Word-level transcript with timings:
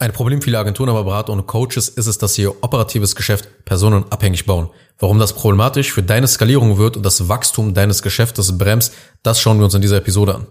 Ein 0.00 0.14
Problem 0.14 0.40
vieler 0.40 0.60
Agenturen, 0.60 0.88
aber 0.88 1.04
Berater 1.04 1.30
und 1.30 1.46
Coaches 1.46 1.90
ist 1.90 2.06
es, 2.06 2.16
dass 2.16 2.32
sie 2.32 2.44
ihr 2.44 2.64
operatives 2.64 3.14
Geschäft 3.14 3.66
personenabhängig 3.66 4.46
bauen. 4.46 4.70
Warum 4.98 5.18
das 5.18 5.34
problematisch 5.34 5.92
für 5.92 6.02
deine 6.02 6.26
Skalierung 6.26 6.78
wird 6.78 6.96
und 6.96 7.02
das 7.02 7.28
Wachstum 7.28 7.74
deines 7.74 8.00
Geschäftes 8.00 8.56
bremst, 8.56 8.94
das 9.22 9.42
schauen 9.42 9.58
wir 9.58 9.66
uns 9.66 9.74
in 9.74 9.82
dieser 9.82 9.98
Episode 9.98 10.36
an. 10.36 10.46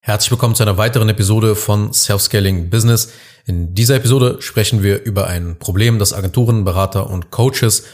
Herzlich 0.00 0.30
willkommen 0.30 0.54
zu 0.54 0.64
einer 0.64 0.76
weiteren 0.76 1.08
Episode 1.08 1.54
von 1.54 1.94
Self-Scaling 1.94 2.68
Business. 2.68 3.10
In 3.46 3.74
dieser 3.74 3.94
Episode 3.94 4.36
sprechen 4.42 4.82
wir 4.82 5.02
über 5.02 5.28
ein 5.28 5.58
Problem, 5.58 5.98
das 5.98 6.12
Agenturen, 6.12 6.64
Berater 6.64 7.08
und 7.08 7.30
Coaches 7.30 7.84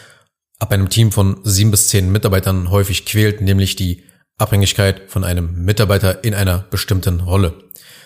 ab 0.59 0.73
einem 0.73 0.89
Team 0.89 1.13
von 1.13 1.37
sieben 1.45 1.71
bis 1.71 1.87
zehn 1.87 2.11
Mitarbeitern 2.11 2.69
häufig 2.73 3.07
quält, 3.07 3.41
nämlich 3.43 3.77
die 3.77 4.03
Abhängigkeit 4.39 5.03
von 5.07 5.23
einem 5.23 5.65
Mitarbeiter 5.65 6.25
in 6.25 6.35
einer 6.35 6.65
bestimmten 6.69 7.21
Rolle. 7.21 7.55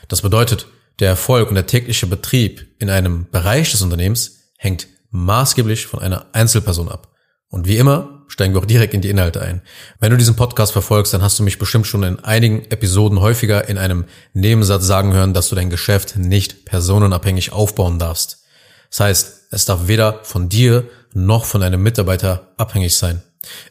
Das 0.08 0.20
bedeutet, 0.20 0.66
der 1.00 1.08
Erfolg 1.08 1.48
und 1.48 1.54
der 1.54 1.66
tägliche 1.66 2.06
Betrieb 2.06 2.66
in 2.78 2.90
einem 2.90 3.26
Bereich 3.30 3.70
des 3.70 3.82
Unternehmens 3.82 4.50
hängt 4.56 4.86
maßgeblich 5.10 5.86
von 5.86 6.00
einer 6.00 6.26
Einzelperson 6.32 6.88
ab. 6.88 7.08
Und 7.48 7.66
wie 7.66 7.78
immer 7.78 8.24
steigen 8.28 8.54
wir 8.54 8.60
auch 8.60 8.66
direkt 8.66 8.94
in 8.94 9.00
die 9.00 9.10
Inhalte 9.10 9.40
ein. 9.40 9.62
Wenn 9.98 10.12
du 10.12 10.16
diesen 10.16 10.36
Podcast 10.36 10.72
verfolgst, 10.72 11.12
dann 11.12 11.22
hast 11.22 11.38
du 11.38 11.42
mich 11.42 11.58
bestimmt 11.58 11.86
schon 11.86 12.04
in 12.04 12.20
einigen 12.20 12.64
Episoden 12.70 13.20
häufiger 13.20 13.68
in 13.68 13.76
einem 13.76 14.04
Nebensatz 14.34 14.84
sagen 14.84 15.12
hören, 15.12 15.34
dass 15.34 15.48
du 15.48 15.56
dein 15.56 15.70
Geschäft 15.70 16.16
nicht 16.16 16.64
personenabhängig 16.64 17.52
aufbauen 17.52 17.98
darfst. 17.98 18.44
Das 18.90 19.00
heißt, 19.00 19.40
es 19.50 19.64
darf 19.64 19.88
weder 19.88 20.20
von 20.22 20.48
dir 20.48 20.88
noch 21.12 21.44
von 21.44 21.62
einem 21.62 21.82
Mitarbeiter 21.82 22.52
abhängig 22.56 22.96
sein. 22.96 23.22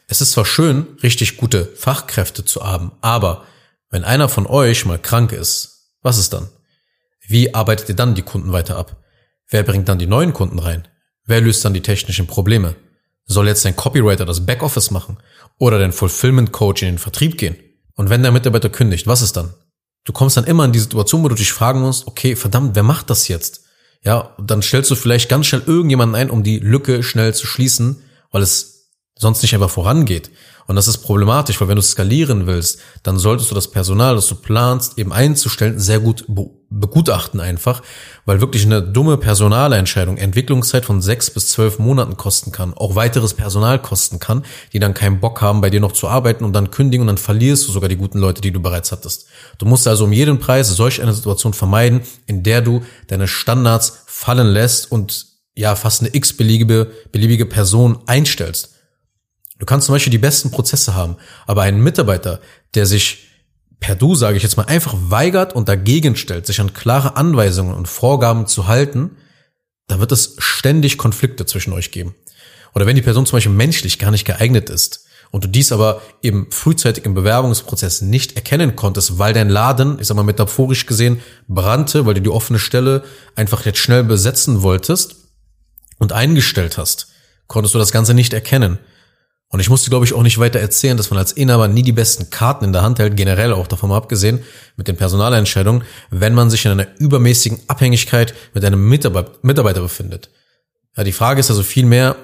Es 0.08 0.20
ist 0.20 0.32
zwar 0.32 0.44
schön, 0.44 0.86
richtig 1.02 1.36
gute 1.36 1.64
Fachkräfte 1.64 2.44
zu 2.44 2.66
haben, 2.66 2.92
aber 3.00 3.44
wenn 3.90 4.04
einer 4.04 4.28
von 4.28 4.46
euch 4.46 4.84
mal 4.84 4.98
krank 4.98 5.32
ist, 5.32 5.90
was 6.02 6.18
ist 6.18 6.32
dann? 6.32 6.48
Wie 7.30 7.54
arbeitet 7.54 7.88
ihr 7.88 7.94
dann 7.94 8.16
die 8.16 8.22
Kunden 8.22 8.50
weiter 8.50 8.76
ab? 8.76 8.96
Wer 9.46 9.62
bringt 9.62 9.88
dann 9.88 10.00
die 10.00 10.08
neuen 10.08 10.32
Kunden 10.32 10.58
rein? 10.58 10.88
Wer 11.24 11.40
löst 11.40 11.64
dann 11.64 11.74
die 11.74 11.80
technischen 11.80 12.26
Probleme? 12.26 12.74
Soll 13.24 13.46
jetzt 13.46 13.64
dein 13.64 13.76
Copywriter 13.76 14.24
das 14.24 14.44
Backoffice 14.44 14.90
machen 14.90 15.16
oder 15.56 15.78
dein 15.78 15.92
Fulfillment 15.92 16.50
Coach 16.50 16.82
in 16.82 16.88
den 16.88 16.98
Vertrieb 16.98 17.38
gehen? 17.38 17.54
Und 17.94 18.10
wenn 18.10 18.24
der 18.24 18.32
Mitarbeiter 18.32 18.68
kündigt, 18.68 19.06
was 19.06 19.22
ist 19.22 19.36
dann? 19.36 19.54
Du 20.02 20.12
kommst 20.12 20.36
dann 20.36 20.44
immer 20.44 20.64
in 20.64 20.72
die 20.72 20.80
Situation, 20.80 21.22
wo 21.22 21.28
du 21.28 21.36
dich 21.36 21.52
fragen 21.52 21.82
musst, 21.82 22.08
okay, 22.08 22.34
verdammt, 22.34 22.74
wer 22.74 22.82
macht 22.82 23.10
das 23.10 23.28
jetzt? 23.28 23.62
Ja, 24.02 24.34
dann 24.44 24.60
stellst 24.60 24.90
du 24.90 24.96
vielleicht 24.96 25.28
ganz 25.28 25.46
schnell 25.46 25.62
irgendjemanden 25.64 26.16
ein, 26.16 26.30
um 26.30 26.42
die 26.42 26.58
Lücke 26.58 27.04
schnell 27.04 27.32
zu 27.32 27.46
schließen, 27.46 28.02
weil 28.32 28.42
es 28.42 28.79
sonst 29.20 29.42
nicht 29.42 29.54
einfach 29.54 29.70
vorangeht. 29.70 30.30
Und 30.66 30.76
das 30.76 30.86
ist 30.86 30.98
problematisch, 30.98 31.60
weil 31.60 31.68
wenn 31.68 31.76
du 31.76 31.82
skalieren 31.82 32.46
willst, 32.46 32.78
dann 33.02 33.18
solltest 33.18 33.50
du 33.50 33.56
das 33.56 33.68
Personal, 33.68 34.14
das 34.14 34.28
du 34.28 34.36
planst, 34.36 34.98
eben 34.98 35.12
einzustellen, 35.12 35.80
sehr 35.80 35.98
gut 35.98 36.24
begutachten 36.70 37.40
einfach, 37.40 37.82
weil 38.24 38.40
wirklich 38.40 38.64
eine 38.64 38.80
dumme 38.80 39.16
Personalentscheidung 39.16 40.16
Entwicklungszeit 40.16 40.84
von 40.84 41.02
sechs 41.02 41.28
bis 41.28 41.48
zwölf 41.48 41.80
Monaten 41.80 42.16
kosten 42.16 42.52
kann, 42.52 42.72
auch 42.72 42.94
weiteres 42.94 43.34
Personal 43.34 43.82
kosten 43.82 44.20
kann, 44.20 44.44
die 44.72 44.78
dann 44.78 44.94
keinen 44.94 45.18
Bock 45.18 45.42
haben, 45.42 45.60
bei 45.60 45.70
dir 45.70 45.80
noch 45.80 45.92
zu 45.92 46.06
arbeiten 46.06 46.44
und 46.44 46.52
dann 46.52 46.70
kündigen 46.70 47.02
und 47.02 47.08
dann 47.08 47.18
verlierst 47.18 47.66
du 47.66 47.72
sogar 47.72 47.88
die 47.88 47.96
guten 47.96 48.20
Leute, 48.20 48.40
die 48.40 48.52
du 48.52 48.60
bereits 48.60 48.92
hattest. 48.92 49.26
Du 49.58 49.66
musst 49.66 49.88
also 49.88 50.04
um 50.04 50.12
jeden 50.12 50.38
Preis 50.38 50.68
solch 50.68 51.02
eine 51.02 51.12
Situation 51.12 51.52
vermeiden, 51.52 52.02
in 52.26 52.44
der 52.44 52.62
du 52.62 52.82
deine 53.08 53.26
Standards 53.26 54.04
fallen 54.06 54.46
lässt 54.46 54.92
und 54.92 55.26
ja 55.56 55.74
fast 55.74 56.02
eine 56.02 56.14
x-beliebige 56.14 56.92
beliebige 57.10 57.46
Person 57.46 57.98
einstellst. 58.06 58.76
Du 59.60 59.66
kannst 59.66 59.86
zum 59.86 59.94
Beispiel 59.94 60.10
die 60.10 60.18
besten 60.18 60.50
Prozesse 60.50 60.94
haben, 60.94 61.16
aber 61.46 61.62
einen 61.62 61.82
Mitarbeiter, 61.82 62.40
der 62.74 62.86
sich 62.86 63.28
per 63.78 63.94
Du, 63.94 64.14
sage 64.14 64.36
ich 64.36 64.42
jetzt 64.42 64.56
mal, 64.56 64.64
einfach 64.64 64.94
weigert 64.98 65.54
und 65.54 65.68
dagegen 65.68 66.16
stellt, 66.16 66.46
sich 66.46 66.60
an 66.60 66.72
klare 66.72 67.16
Anweisungen 67.16 67.74
und 67.74 67.86
Vorgaben 67.86 68.46
zu 68.46 68.66
halten, 68.66 69.16
da 69.86 70.00
wird 70.00 70.12
es 70.12 70.36
ständig 70.38 70.98
Konflikte 70.98 71.44
zwischen 71.44 71.72
euch 71.74 71.90
geben. 71.90 72.14
Oder 72.74 72.86
wenn 72.86 72.96
die 72.96 73.02
Person 73.02 73.26
zum 73.26 73.36
Beispiel 73.36 73.52
menschlich 73.52 73.98
gar 73.98 74.10
nicht 74.10 74.24
geeignet 74.24 74.70
ist 74.70 75.06
und 75.30 75.44
du 75.44 75.48
dies 75.48 75.72
aber 75.72 76.00
eben 76.22 76.50
frühzeitig 76.50 77.04
im 77.04 77.12
Bewerbungsprozess 77.12 78.00
nicht 78.00 78.36
erkennen 78.36 78.76
konntest, 78.76 79.18
weil 79.18 79.34
dein 79.34 79.50
Laden, 79.50 79.98
ich 80.00 80.06
sag 80.06 80.16
mal 80.16 80.22
metaphorisch 80.22 80.86
gesehen, 80.86 81.20
brannte, 81.48 82.06
weil 82.06 82.14
du 82.14 82.22
die 82.22 82.30
offene 82.30 82.58
Stelle 82.58 83.04
einfach 83.34 83.66
jetzt 83.66 83.78
schnell 83.78 84.04
besetzen 84.04 84.62
wolltest 84.62 85.16
und 85.98 86.12
eingestellt 86.12 86.78
hast, 86.78 87.08
konntest 87.46 87.74
du 87.74 87.78
das 87.78 87.92
Ganze 87.92 88.14
nicht 88.14 88.32
erkennen. 88.32 88.78
Und 89.52 89.58
ich 89.58 89.68
musste, 89.68 89.90
glaube 89.90 90.04
ich, 90.04 90.14
auch 90.14 90.22
nicht 90.22 90.38
weiter 90.38 90.60
erzählen, 90.60 90.96
dass 90.96 91.10
man 91.10 91.18
als 91.18 91.32
Inhaber 91.32 91.66
nie 91.66 91.82
die 91.82 91.92
besten 91.92 92.30
Karten 92.30 92.64
in 92.64 92.72
der 92.72 92.82
Hand 92.82 93.00
hält, 93.00 93.16
generell 93.16 93.52
auch 93.52 93.66
davon 93.66 93.90
abgesehen, 93.90 94.44
mit 94.76 94.86
den 94.86 94.96
Personalentscheidungen, 94.96 95.82
wenn 96.10 96.34
man 96.34 96.50
sich 96.50 96.64
in 96.64 96.70
einer 96.70 96.86
übermäßigen 96.98 97.58
Abhängigkeit 97.66 98.32
mit 98.54 98.64
einem 98.64 98.88
Mitarbeiter 98.88 99.80
befindet. 99.80 100.30
Ja, 100.96 101.02
die 101.02 101.12
Frage 101.12 101.40
ist 101.40 101.50
also 101.50 101.64
vielmehr, 101.64 102.14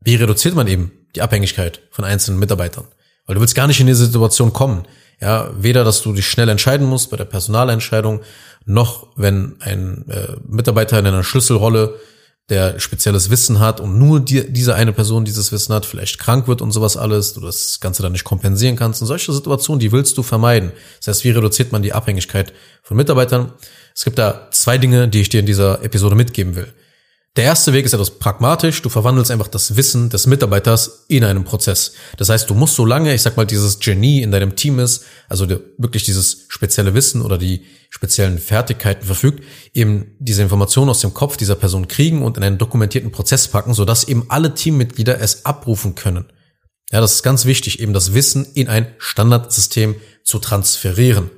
wie 0.00 0.14
reduziert 0.14 0.54
man 0.54 0.66
eben 0.66 0.92
die 1.14 1.20
Abhängigkeit 1.20 1.82
von 1.90 2.06
einzelnen 2.06 2.38
Mitarbeitern? 2.38 2.86
Weil 3.26 3.34
du 3.34 3.42
willst 3.42 3.54
gar 3.54 3.66
nicht 3.66 3.80
in 3.80 3.86
diese 3.86 4.06
Situation 4.06 4.54
kommen. 4.54 4.86
Ja, 5.20 5.50
weder, 5.58 5.84
dass 5.84 6.02
du 6.02 6.14
dich 6.14 6.26
schnell 6.26 6.48
entscheiden 6.48 6.86
musst 6.86 7.10
bei 7.10 7.16
der 7.18 7.24
Personalentscheidung, 7.26 8.22
noch 8.64 9.08
wenn 9.16 9.56
ein 9.60 10.06
äh, 10.08 10.36
Mitarbeiter 10.46 10.98
in 10.98 11.06
einer 11.06 11.24
Schlüsselrolle 11.24 12.00
der 12.50 12.78
spezielles 12.78 13.30
Wissen 13.30 13.58
hat 13.58 13.80
und 13.80 13.98
nur 13.98 14.20
die, 14.20 14.52
diese 14.52 14.74
eine 14.74 14.92
Person 14.92 15.24
dieses 15.24 15.50
Wissen 15.50 15.74
hat, 15.74 15.86
vielleicht 15.86 16.18
krank 16.18 16.46
wird 16.46 16.60
und 16.60 16.72
sowas 16.72 16.96
alles, 16.96 17.32
du 17.32 17.40
das 17.40 17.80
Ganze 17.80 18.02
dann 18.02 18.12
nicht 18.12 18.24
kompensieren 18.24 18.76
kannst. 18.76 19.00
Und 19.00 19.08
solche 19.08 19.32
Situationen, 19.32 19.80
die 19.80 19.92
willst 19.92 20.18
du 20.18 20.22
vermeiden. 20.22 20.72
Das 20.98 21.08
heißt, 21.08 21.24
wie 21.24 21.30
reduziert 21.30 21.72
man 21.72 21.82
die 21.82 21.94
Abhängigkeit 21.94 22.52
von 22.82 22.98
Mitarbeitern? 22.98 23.52
Es 23.94 24.04
gibt 24.04 24.18
da 24.18 24.48
zwei 24.50 24.76
Dinge, 24.76 25.08
die 25.08 25.22
ich 25.22 25.30
dir 25.30 25.40
in 25.40 25.46
dieser 25.46 25.82
Episode 25.82 26.16
mitgeben 26.16 26.54
will. 26.54 26.72
Der 27.36 27.42
erste 27.42 27.72
Weg 27.72 27.84
ist 27.84 27.92
etwas 27.92 28.12
pragmatisch. 28.20 28.80
Du 28.82 28.88
verwandelst 28.88 29.32
einfach 29.32 29.48
das 29.48 29.74
Wissen 29.74 30.08
des 30.08 30.28
Mitarbeiters 30.28 31.04
in 31.08 31.24
einen 31.24 31.42
Prozess. 31.42 31.94
Das 32.16 32.28
heißt, 32.28 32.48
du 32.48 32.54
musst 32.54 32.76
so 32.76 32.86
lange, 32.86 33.12
ich 33.12 33.22
sag 33.22 33.36
mal, 33.36 33.44
dieses 33.44 33.80
Genie 33.80 34.22
in 34.22 34.30
deinem 34.30 34.54
Team 34.54 34.78
ist, 34.78 35.04
also 35.28 35.48
wirklich 35.76 36.04
dieses 36.04 36.44
spezielle 36.46 36.94
Wissen 36.94 37.22
oder 37.22 37.36
die 37.36 37.64
speziellen 37.90 38.38
Fertigkeiten 38.38 39.04
verfügt, 39.04 39.42
eben 39.72 40.14
diese 40.20 40.42
Informationen 40.42 40.90
aus 40.90 41.00
dem 41.00 41.12
Kopf 41.12 41.36
dieser 41.36 41.56
Person 41.56 41.88
kriegen 41.88 42.22
und 42.22 42.36
in 42.36 42.44
einen 42.44 42.58
dokumentierten 42.58 43.10
Prozess 43.10 43.48
packen, 43.48 43.74
sodass 43.74 44.04
eben 44.04 44.26
alle 44.28 44.54
Teammitglieder 44.54 45.20
es 45.20 45.44
abrufen 45.44 45.96
können. 45.96 46.26
Ja, 46.92 47.00
das 47.00 47.14
ist 47.14 47.22
ganz 47.24 47.46
wichtig, 47.46 47.80
eben 47.80 47.92
das 47.92 48.14
Wissen 48.14 48.46
in 48.54 48.68
ein 48.68 48.94
Standardsystem 48.98 49.96
zu 50.22 50.38
transferieren. 50.38 51.30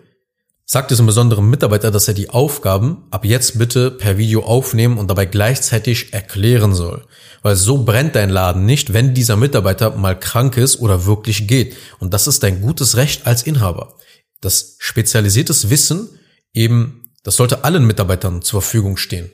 Sagt 0.69 0.91
diesem 0.91 1.07
besonderen 1.07 1.49
Mitarbeiter, 1.49 1.93
dass 1.93 2.09
er 2.09 2.15
die 2.15 2.31
Aufgaben 2.31 3.05
ab 3.11 3.25
jetzt 3.25 3.57
bitte 3.57 3.93
per 3.93 4.19
Video 4.19 4.43
aufnehmen 4.43 4.99
und 4.99 5.09
dabei 5.09 5.25
gleichzeitig 5.25 6.13
erklären 6.13 6.75
soll. 6.75 7.07
Weil 7.43 7.55
so 7.55 7.85
brennt 7.85 8.17
dein 8.17 8.31
Laden 8.31 8.67
nicht, 8.67 8.93
wenn 8.93 9.15
dieser 9.15 9.37
Mitarbeiter 9.37 9.97
mal 9.97 10.19
krank 10.19 10.57
ist 10.57 10.81
oder 10.81 11.07
wirklich 11.07 11.47
geht. 11.47 11.77
Und 12.01 12.13
das 12.13 12.27
ist 12.27 12.43
dein 12.43 12.63
gutes 12.63 12.97
Recht 12.97 13.29
als 13.29 13.45
Inhaber. 13.45 13.95
Das 14.41 14.75
spezialisiertes 14.81 15.71
Wissen 15.71 16.09
eben, 16.53 17.13
das 17.23 17.37
sollte 17.37 17.63
allen 17.63 17.87
Mitarbeitern 17.87 18.43
zur 18.43 18.61
Verfügung 18.61 18.97
stehen. 18.97 19.31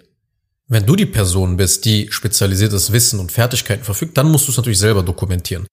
Wenn 0.69 0.85
du 0.85 0.97
die 0.97 1.07
Person 1.07 1.57
bist, 1.57 1.87
die 1.87 2.13
spezialisiertes 2.13 2.93
Wissen 2.93 3.21
und 3.21 3.33
Fertigkeiten 3.33 3.85
verfügt, 3.85 4.19
dann 4.19 4.31
musst 4.31 4.49
du 4.49 4.51
es 4.51 4.59
natürlich 4.59 4.79
selber 4.79 5.03
dokumentieren. 5.03 5.67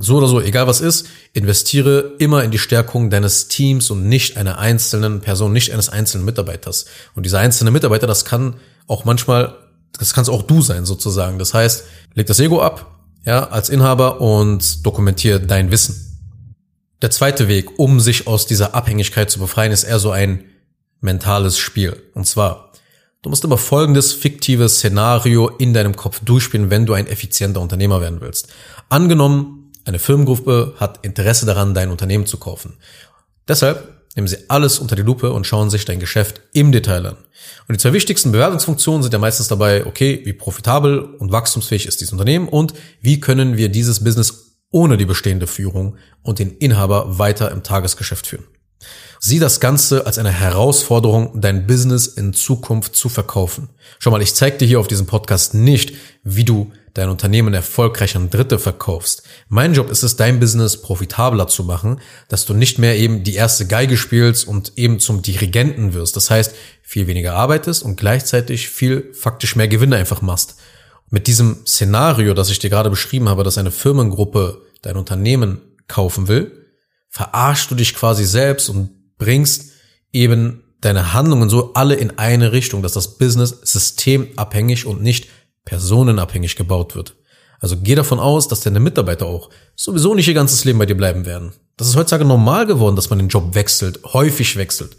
So 0.00 0.16
oder 0.16 0.26
so, 0.26 0.40
egal 0.40 0.66
was 0.66 0.80
ist, 0.80 1.06
investiere 1.32 2.14
immer 2.18 2.44
in 2.44 2.50
die 2.50 2.58
Stärkung 2.58 3.10
deines 3.10 3.48
Teams 3.48 3.90
und 3.90 4.08
nicht 4.08 4.36
einer 4.36 4.58
einzelnen 4.58 5.20
Person, 5.20 5.52
nicht 5.52 5.72
eines 5.72 5.88
einzelnen 5.88 6.24
Mitarbeiters. 6.24 6.86
Und 7.14 7.24
dieser 7.24 7.40
einzelne 7.40 7.70
Mitarbeiter, 7.70 8.06
das 8.06 8.24
kann 8.24 8.56
auch 8.86 9.04
manchmal, 9.04 9.56
das 9.98 10.14
kannst 10.14 10.30
auch 10.30 10.42
du 10.42 10.62
sein 10.62 10.84
sozusagen. 10.84 11.38
Das 11.38 11.54
heißt, 11.54 11.84
leg 12.14 12.26
das 12.26 12.40
Ego 12.40 12.60
ab, 12.60 13.00
ja, 13.24 13.48
als 13.48 13.68
Inhaber 13.68 14.20
und 14.20 14.84
dokumentiere 14.84 15.40
dein 15.40 15.70
Wissen. 15.70 16.04
Der 17.02 17.10
zweite 17.10 17.48
Weg, 17.48 17.78
um 17.78 18.00
sich 18.00 18.26
aus 18.26 18.46
dieser 18.46 18.74
Abhängigkeit 18.74 19.30
zu 19.30 19.38
befreien, 19.38 19.72
ist 19.72 19.84
eher 19.84 19.98
so 19.98 20.10
ein 20.10 20.44
mentales 21.00 21.58
Spiel. 21.58 22.02
Und 22.14 22.26
zwar, 22.26 22.72
du 23.22 23.30
musst 23.30 23.44
immer 23.44 23.58
folgendes 23.58 24.12
fiktives 24.12 24.76
Szenario 24.76 25.48
in 25.48 25.74
deinem 25.74 25.96
Kopf 25.96 26.20
durchspielen, 26.24 26.70
wenn 26.70 26.86
du 26.86 26.94
ein 26.94 27.06
effizienter 27.06 27.60
Unternehmer 27.60 28.00
werden 28.00 28.20
willst. 28.20 28.48
Angenommen, 28.88 29.63
eine 29.84 29.98
Firmengruppe 29.98 30.74
hat 30.78 31.04
Interesse 31.04 31.46
daran, 31.46 31.74
dein 31.74 31.90
Unternehmen 31.90 32.26
zu 32.26 32.38
kaufen. 32.38 32.74
Deshalb 33.46 33.94
nehmen 34.16 34.28
sie 34.28 34.48
alles 34.48 34.78
unter 34.78 34.96
die 34.96 35.02
Lupe 35.02 35.32
und 35.32 35.46
schauen 35.46 35.70
sich 35.70 35.84
dein 35.84 36.00
Geschäft 36.00 36.40
im 36.52 36.72
Detail 36.72 37.06
an. 37.06 37.16
Und 37.68 37.74
die 37.74 37.78
zwei 37.78 37.92
wichtigsten 37.92 38.32
Bewertungsfunktionen 38.32 39.02
sind 39.02 39.12
ja 39.12 39.18
meistens 39.18 39.48
dabei, 39.48 39.86
okay, 39.86 40.22
wie 40.24 40.32
profitabel 40.32 41.00
und 41.00 41.32
wachstumsfähig 41.32 41.86
ist 41.86 42.00
dieses 42.00 42.12
Unternehmen 42.12 42.48
und 42.48 42.74
wie 43.00 43.20
können 43.20 43.56
wir 43.56 43.68
dieses 43.68 44.02
Business 44.02 44.56
ohne 44.70 44.96
die 44.96 45.04
bestehende 45.04 45.46
Führung 45.46 45.98
und 46.22 46.38
den 46.38 46.56
Inhaber 46.56 47.18
weiter 47.18 47.50
im 47.50 47.62
Tagesgeschäft 47.62 48.26
führen. 48.26 48.44
Sieh 49.20 49.38
das 49.38 49.60
Ganze 49.60 50.04
als 50.04 50.18
eine 50.18 50.32
Herausforderung, 50.32 51.40
dein 51.40 51.66
Business 51.66 52.06
in 52.06 52.34
Zukunft 52.34 52.94
zu 52.96 53.08
verkaufen. 53.08 53.70
Schau 53.98 54.10
mal, 54.10 54.20
ich 54.20 54.34
zeige 54.34 54.58
dir 54.58 54.66
hier 54.66 54.80
auf 54.80 54.88
diesem 54.88 55.06
Podcast 55.06 55.54
nicht, 55.54 55.94
wie 56.24 56.44
du 56.44 56.72
dein 56.94 57.08
Unternehmen 57.08 57.52
erfolgreich 57.54 58.16
an 58.16 58.30
Dritte 58.30 58.58
verkaufst. 58.58 59.24
Mein 59.48 59.74
Job 59.74 59.90
ist 59.90 60.04
es, 60.04 60.16
dein 60.16 60.38
Business 60.38 60.80
profitabler 60.80 61.48
zu 61.48 61.64
machen, 61.64 62.00
dass 62.28 62.46
du 62.46 62.54
nicht 62.54 62.78
mehr 62.78 62.96
eben 62.96 63.24
die 63.24 63.34
erste 63.34 63.66
Geige 63.66 63.96
spielst 63.96 64.46
und 64.46 64.72
eben 64.76 65.00
zum 65.00 65.20
Dirigenten 65.20 65.92
wirst. 65.92 66.14
Das 66.14 66.30
heißt, 66.30 66.54
viel 66.82 67.08
weniger 67.08 67.34
arbeitest 67.34 67.82
und 67.82 67.96
gleichzeitig 67.96 68.68
viel 68.68 69.12
faktisch 69.12 69.56
mehr 69.56 69.68
Gewinne 69.68 69.96
einfach 69.96 70.22
machst. 70.22 70.56
Mit 71.10 71.26
diesem 71.26 71.66
Szenario, 71.66 72.32
das 72.32 72.50
ich 72.50 72.60
dir 72.60 72.70
gerade 72.70 72.90
beschrieben 72.90 73.28
habe, 73.28 73.42
dass 73.42 73.58
eine 73.58 73.72
Firmengruppe 73.72 74.62
dein 74.82 74.96
Unternehmen 74.96 75.60
kaufen 75.88 76.28
will, 76.28 76.66
verarschst 77.10 77.70
du 77.70 77.74
dich 77.74 77.94
quasi 77.94 78.24
selbst 78.24 78.68
und 78.68 78.90
bringst 79.18 79.72
eben 80.12 80.62
deine 80.80 81.12
Handlungen 81.12 81.48
so 81.48 81.72
alle 81.74 81.94
in 81.94 82.18
eine 82.18 82.52
Richtung, 82.52 82.82
dass 82.82 82.92
das 82.92 83.18
Business 83.18 83.58
systemabhängig 83.62 84.86
und 84.86 85.02
nicht 85.02 85.28
personenabhängig 85.64 86.56
gebaut 86.56 86.94
wird. 86.94 87.16
Also 87.60 87.76
geh 87.80 87.94
davon 87.94 88.20
aus, 88.20 88.48
dass 88.48 88.60
deine 88.60 88.80
Mitarbeiter 88.80 89.26
auch 89.26 89.50
sowieso 89.74 90.14
nicht 90.14 90.28
ihr 90.28 90.34
ganzes 90.34 90.64
Leben 90.64 90.78
bei 90.78 90.86
dir 90.86 90.96
bleiben 90.96 91.24
werden. 91.24 91.52
Das 91.76 91.88
ist 91.88 91.96
heutzutage 91.96 92.24
normal 92.24 92.66
geworden, 92.66 92.96
dass 92.96 93.10
man 93.10 93.18
den 93.18 93.28
Job 93.28 93.54
wechselt, 93.54 94.00
häufig 94.12 94.56
wechselt. 94.56 94.96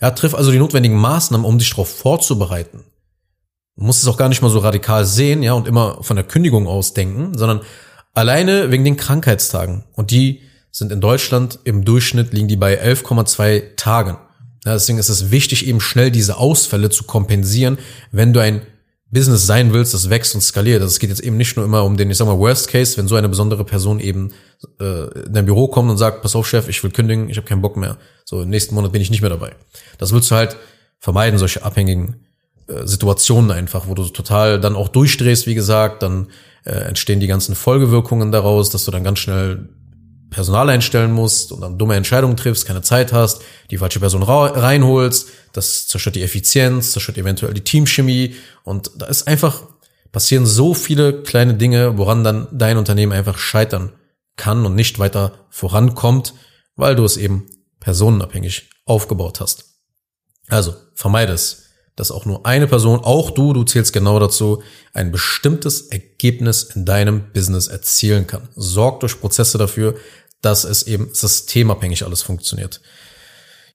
Ja, 0.00 0.10
triff 0.12 0.34
also 0.34 0.52
die 0.52 0.58
notwendigen 0.58 0.96
Maßnahmen, 0.96 1.44
um 1.44 1.58
dich 1.58 1.70
darauf 1.70 1.88
vorzubereiten. 1.88 2.84
Du 3.76 3.84
musst 3.84 4.02
es 4.02 4.08
auch 4.08 4.16
gar 4.16 4.28
nicht 4.28 4.42
mal 4.42 4.50
so 4.50 4.60
radikal 4.60 5.04
sehen, 5.04 5.42
ja, 5.42 5.52
und 5.52 5.68
immer 5.68 6.02
von 6.02 6.16
der 6.16 6.24
Kündigung 6.24 6.66
aus 6.66 6.94
denken, 6.94 7.36
sondern 7.36 7.62
alleine 8.14 8.70
wegen 8.70 8.84
den 8.84 8.96
Krankheitstagen. 8.96 9.84
Und 9.94 10.10
die 10.10 10.42
sind 10.70 10.92
in 10.92 11.00
Deutschland 11.00 11.58
im 11.64 11.84
Durchschnitt 11.84 12.32
liegen 12.32 12.48
die 12.48 12.56
bei 12.56 12.80
11,2 12.80 13.76
Tagen. 13.76 14.18
Ja, 14.64 14.74
deswegen 14.74 14.98
ist 14.98 15.08
es 15.08 15.30
wichtig, 15.30 15.66
eben 15.66 15.80
schnell 15.80 16.10
diese 16.10 16.36
Ausfälle 16.36 16.90
zu 16.90 17.04
kompensieren, 17.04 17.78
wenn 18.12 18.32
du 18.32 18.40
ein 18.40 18.62
Business 19.10 19.46
sein 19.46 19.72
willst, 19.72 19.94
das 19.94 20.10
wächst 20.10 20.34
und 20.34 20.42
skaliert. 20.42 20.82
Also 20.82 20.92
es 20.92 20.98
geht 20.98 21.10
jetzt 21.10 21.20
eben 21.20 21.36
nicht 21.36 21.56
nur 21.56 21.64
immer 21.64 21.84
um 21.84 21.96
den, 21.96 22.10
ich 22.10 22.18
sag 22.18 22.26
mal, 22.26 22.38
Worst 22.38 22.68
Case, 22.68 22.96
wenn 22.98 23.08
so 23.08 23.14
eine 23.14 23.28
besondere 23.28 23.64
Person 23.64 24.00
eben 24.00 24.32
äh, 24.80 25.24
in 25.24 25.32
dein 25.32 25.46
Büro 25.46 25.68
kommt 25.68 25.90
und 25.90 25.96
sagt, 25.96 26.20
pass 26.22 26.36
auf, 26.36 26.46
Chef, 26.46 26.68
ich 26.68 26.82
will 26.84 26.90
kündigen, 26.90 27.30
ich 27.30 27.38
habe 27.38 27.46
keinen 27.46 27.62
Bock 27.62 27.76
mehr. 27.76 27.96
So, 28.24 28.42
im 28.42 28.50
nächsten 28.50 28.74
Monat 28.74 28.92
bin 28.92 29.00
ich 29.00 29.10
nicht 29.10 29.22
mehr 29.22 29.30
dabei. 29.30 29.52
Das 29.96 30.12
willst 30.12 30.30
du 30.30 30.34
halt 30.34 30.56
vermeiden, 30.98 31.38
solche 31.38 31.64
abhängigen 31.64 32.26
äh, 32.66 32.86
Situationen 32.86 33.50
einfach, 33.50 33.88
wo 33.88 33.94
du 33.94 34.04
total 34.04 34.60
dann 34.60 34.76
auch 34.76 34.88
durchdrehst, 34.88 35.46
wie 35.46 35.54
gesagt, 35.54 36.02
dann 36.02 36.28
äh, 36.64 36.72
entstehen 36.72 37.20
die 37.20 37.28
ganzen 37.28 37.54
Folgewirkungen 37.54 38.30
daraus, 38.30 38.68
dass 38.68 38.84
du 38.84 38.90
dann 38.90 39.04
ganz 39.04 39.20
schnell 39.20 39.70
Personal 40.30 40.68
einstellen 40.68 41.12
musst 41.12 41.52
und 41.52 41.62
dann 41.62 41.78
dumme 41.78 41.96
Entscheidungen 41.96 42.36
triffst, 42.36 42.66
keine 42.66 42.82
Zeit 42.82 43.12
hast, 43.12 43.42
die 43.70 43.78
falsche 43.78 44.00
Person 44.00 44.22
reinholst, 44.22 45.28
das 45.52 45.86
zerstört 45.86 46.16
die 46.16 46.22
Effizienz, 46.22 46.92
zerstört 46.92 47.18
eventuell 47.18 47.54
die 47.54 47.64
Teamchemie 47.64 48.36
und 48.64 48.90
da 48.96 49.06
ist 49.06 49.26
einfach, 49.26 49.62
passieren 50.12 50.46
so 50.46 50.74
viele 50.74 51.22
kleine 51.22 51.54
Dinge, 51.54 51.98
woran 51.98 52.24
dann 52.24 52.48
dein 52.52 52.76
Unternehmen 52.76 53.12
einfach 53.12 53.38
scheitern 53.38 53.92
kann 54.36 54.64
und 54.66 54.74
nicht 54.74 54.98
weiter 54.98 55.46
vorankommt, 55.50 56.34
weil 56.76 56.94
du 56.94 57.04
es 57.04 57.16
eben 57.16 57.46
personenabhängig 57.80 58.70
aufgebaut 58.84 59.40
hast. 59.40 59.64
Also 60.48 60.74
vermeide 60.94 61.32
es, 61.32 61.67
dass 61.98 62.12
auch 62.12 62.26
nur 62.26 62.46
eine 62.46 62.68
Person, 62.68 63.00
auch 63.02 63.30
du, 63.30 63.52
du 63.52 63.64
zählst 63.64 63.92
genau 63.92 64.20
dazu, 64.20 64.62
ein 64.92 65.10
bestimmtes 65.10 65.88
Ergebnis 65.88 66.62
in 66.62 66.84
deinem 66.84 67.32
Business 67.32 67.66
erzielen 67.66 68.26
kann. 68.26 68.48
Sorg 68.54 69.00
durch 69.00 69.20
Prozesse 69.20 69.58
dafür, 69.58 69.96
dass 70.40 70.62
es 70.62 70.84
eben 70.84 71.10
systemabhängig 71.12 72.04
alles 72.04 72.22
funktioniert. 72.22 72.80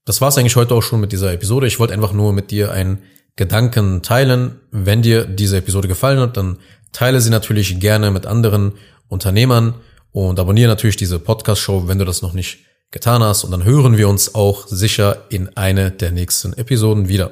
Das 0.05 0.21
war's 0.21 0.37
eigentlich 0.37 0.55
heute 0.55 0.73
auch 0.73 0.81
schon 0.81 1.01
mit 1.01 1.11
dieser 1.11 1.33
Episode. 1.33 1.67
Ich 1.67 1.79
wollte 1.79 1.93
einfach 1.93 2.13
nur 2.13 2.31
mit 2.31 2.51
dir 2.51 2.71
einen 2.71 3.03
Gedanken 3.35 4.01
teilen. 4.03 4.59
Wenn 4.71 5.01
dir 5.01 5.25
diese 5.25 5.57
Episode 5.57 5.89
gefallen 5.89 6.19
hat, 6.19 6.37
dann 6.37 6.59
teile 6.93 7.19
sie 7.19 7.29
natürlich 7.29 7.79
gerne 7.79 8.09
mit 8.11 8.25
anderen 8.25 8.73
Unternehmern 9.09 9.75
und 10.11 10.39
abonniere 10.39 10.69
natürlich 10.69 10.95
diese 10.95 11.19
Podcast-Show, 11.19 11.87
wenn 11.87 11.99
du 11.99 12.05
das 12.05 12.21
noch 12.21 12.33
nicht 12.33 12.59
getan 12.91 13.21
hast. 13.21 13.43
Und 13.43 13.51
dann 13.51 13.65
hören 13.65 13.97
wir 13.97 14.07
uns 14.07 14.33
auch 14.33 14.67
sicher 14.67 15.25
in 15.29 15.57
eine 15.57 15.91
der 15.91 16.11
nächsten 16.11 16.53
Episoden 16.53 17.09
wieder. 17.09 17.31